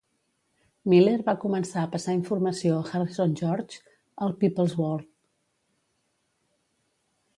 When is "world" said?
4.81-5.07